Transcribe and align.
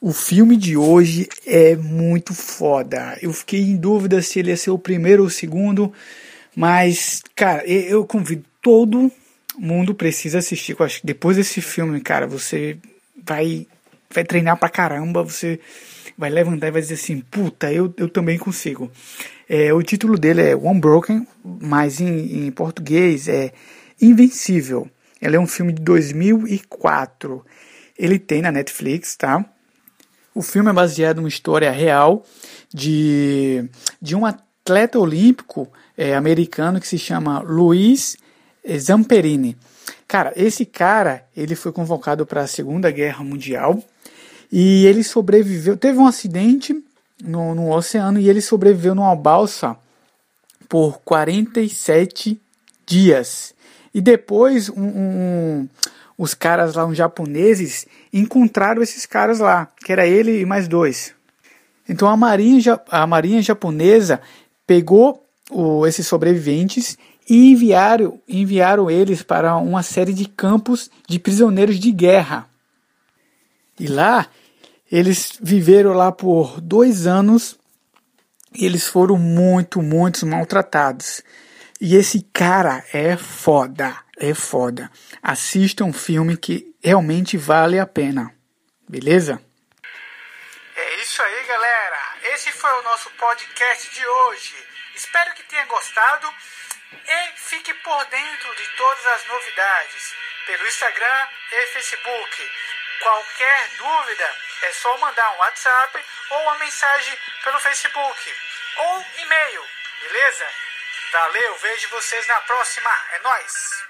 O 0.00 0.12
filme 0.12 0.56
de 0.56 0.76
hoje 0.76 1.28
é 1.44 1.74
muito 1.74 2.32
foda. 2.32 3.18
Eu 3.20 3.32
fiquei 3.32 3.60
em 3.60 3.76
dúvida 3.76 4.22
se 4.22 4.38
ele 4.38 4.50
ia 4.50 4.56
ser 4.56 4.70
o 4.70 4.78
primeiro 4.78 5.22
ou 5.22 5.26
o 5.26 5.30
segundo, 5.30 5.92
mas, 6.54 7.20
cara, 7.34 7.66
eu 7.66 8.06
convido 8.06 8.44
todo 8.62 9.10
mundo 9.58 9.92
precisa 9.92 10.38
assistir. 10.38 10.76
Eu 10.78 10.86
acho 10.86 11.00
que 11.00 11.06
depois 11.06 11.36
desse 11.36 11.60
filme, 11.60 12.00
cara, 12.00 12.28
você 12.28 12.78
vai 13.26 13.66
vai 14.08 14.24
treinar 14.24 14.56
pra 14.56 14.68
caramba, 14.68 15.22
você 15.24 15.58
vai 16.16 16.30
levantar 16.30 16.68
e 16.68 16.70
vai 16.70 16.80
dizer 16.80 16.94
assim, 16.94 17.20
puta, 17.20 17.72
eu, 17.72 17.92
eu 17.96 18.08
também 18.08 18.38
consigo. 18.38 18.90
É, 19.48 19.74
o 19.74 19.82
título 19.82 20.16
dele 20.16 20.42
é 20.42 20.56
Unbroken, 20.56 21.26
mas 21.44 22.00
em, 22.00 22.46
em 22.46 22.50
português 22.52 23.26
é 23.26 23.52
Invencível. 24.00 24.88
Ele 25.20 25.34
é 25.34 25.40
um 25.40 25.46
filme 25.46 25.72
de 25.72 25.82
2004. 25.82 27.44
Ele 27.98 28.18
tem 28.18 28.42
na 28.42 28.52
Netflix, 28.52 29.16
tá? 29.16 29.44
O 30.38 30.42
filme 30.42 30.70
é 30.70 30.72
baseado 30.72 31.16
numa 31.16 31.28
história 31.28 31.68
real 31.68 32.24
de, 32.72 33.68
de 34.00 34.14
um 34.14 34.24
atleta 34.24 34.96
olímpico 34.96 35.66
é, 35.96 36.14
americano 36.14 36.80
que 36.80 36.86
se 36.86 36.96
chama 36.96 37.40
Luiz 37.40 38.16
Zamperini. 38.78 39.56
Cara, 40.06 40.32
esse 40.36 40.64
cara, 40.64 41.26
ele 41.36 41.56
foi 41.56 41.72
convocado 41.72 42.24
para 42.24 42.42
a 42.42 42.46
Segunda 42.46 42.88
Guerra 42.88 43.24
Mundial 43.24 43.82
e 44.52 44.86
ele 44.86 45.02
sobreviveu. 45.02 45.76
Teve 45.76 45.98
um 45.98 46.06
acidente 46.06 46.72
no, 47.20 47.52
no 47.52 47.72
oceano 47.72 48.20
e 48.20 48.30
ele 48.30 48.40
sobreviveu 48.40 48.94
numa 48.94 49.16
balsa 49.16 49.76
por 50.68 51.00
47 51.00 52.40
dias. 52.86 53.52
E 53.92 54.00
depois 54.00 54.68
um, 54.68 54.84
um, 54.84 55.68
os 56.18 56.34
caras 56.34 56.74
lá, 56.74 56.84
os 56.84 56.96
japoneses, 56.96 57.86
encontraram 58.12 58.82
esses 58.82 59.06
caras 59.06 59.38
lá, 59.38 59.68
que 59.84 59.92
era 59.92 60.04
ele 60.04 60.40
e 60.40 60.44
mais 60.44 60.66
dois. 60.66 61.14
Então 61.88 62.08
a 62.08 62.16
marinha, 62.16 62.80
a 62.90 63.06
marinha 63.06 63.40
japonesa 63.40 64.20
pegou 64.66 65.24
o, 65.48 65.86
esses 65.86 66.06
sobreviventes 66.06 66.98
e 67.30 67.52
enviaram, 67.52 68.20
enviaram 68.28 68.90
eles 68.90 69.22
para 69.22 69.56
uma 69.56 69.82
série 69.82 70.12
de 70.12 70.26
campos 70.26 70.90
de 71.08 71.20
prisioneiros 71.20 71.78
de 71.78 71.92
guerra. 71.92 72.48
E 73.78 73.86
lá 73.86 74.26
eles 74.90 75.38
viveram 75.40 75.92
lá 75.92 76.10
por 76.10 76.60
dois 76.60 77.06
anos 77.06 77.56
e 78.54 78.66
eles 78.66 78.88
foram 78.88 79.16
muito, 79.16 79.80
muito 79.80 80.26
maltratados. 80.26 81.22
E 81.80 81.94
esse 81.94 82.22
cara 82.34 82.84
é 82.92 83.16
foda, 83.16 84.04
é 84.18 84.34
foda. 84.34 84.90
Assista 85.22 85.84
um 85.84 85.92
filme 85.92 86.36
que 86.36 86.74
realmente 86.82 87.36
vale 87.36 87.78
a 87.78 87.86
pena. 87.86 88.34
Beleza? 88.88 89.40
É 90.74 90.94
isso 90.96 91.22
aí, 91.22 91.44
galera. 91.44 92.16
Esse 92.34 92.50
foi 92.50 92.70
o 92.80 92.82
nosso 92.82 93.08
podcast 93.10 93.94
de 93.94 94.04
hoje. 94.04 94.54
Espero 94.96 95.32
que 95.34 95.44
tenha 95.44 95.66
gostado 95.66 96.28
e 97.06 97.36
fique 97.36 97.72
por 97.74 98.04
dentro 98.06 98.56
de 98.56 98.66
todas 98.76 99.06
as 99.06 99.26
novidades 99.28 100.14
pelo 100.46 100.66
Instagram 100.66 101.26
e 101.52 101.66
Facebook. 101.66 102.50
Qualquer 103.02 103.68
dúvida 103.78 104.34
é 104.62 104.72
só 104.72 104.98
mandar 104.98 105.32
um 105.34 105.38
WhatsApp 105.38 106.04
ou 106.30 106.42
uma 106.42 106.58
mensagem 106.58 107.16
pelo 107.44 107.60
Facebook 107.60 108.34
ou 108.78 109.04
e-mail, 109.18 109.64
beleza? 110.00 110.67
Valeu, 111.10 111.56
vejo 111.56 111.88
vocês 111.88 112.26
na 112.26 112.40
próxima. 112.42 112.90
É 113.12 113.18
nós. 113.20 113.84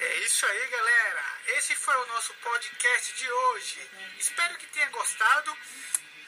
É 0.00 0.16
isso 0.20 0.46
aí, 0.46 0.66
galera. 0.68 1.24
Esse 1.48 1.76
foi 1.76 1.94
o 1.96 2.06
nosso 2.06 2.32
podcast 2.34 3.12
de 3.12 3.30
hoje. 3.30 3.90
Espero 4.18 4.56
que 4.56 4.66
tenha 4.68 4.88
gostado 4.88 5.56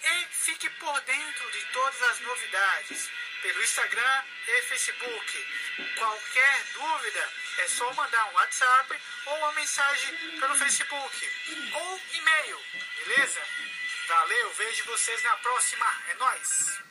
e 0.04 0.26
fique 0.30 0.68
por 0.70 1.00
dentro 1.00 1.50
de 1.50 1.64
todas 1.72 2.02
as 2.02 2.20
novidades 2.20 3.10
pelo 3.40 3.62
Instagram 3.62 4.24
e 4.48 4.62
Facebook. 4.62 5.94
Qualquer 5.96 6.64
dúvida 6.74 7.32
é 7.58 7.68
só 7.68 7.90
mandar 7.94 8.24
um 8.26 8.34
WhatsApp 8.34 9.00
ou 9.26 9.38
uma 9.38 9.52
mensagem 9.52 10.38
pelo 10.38 10.56
Facebook 10.56 11.30
ou 11.72 12.00
e-mail, 12.12 12.64
beleza? 12.98 13.42
Valeu, 14.08 14.52
vejo 14.52 14.84
vocês 14.84 15.22
na 15.22 15.36
próxima. 15.38 16.02
É 16.08 16.14
nós. 16.14 16.82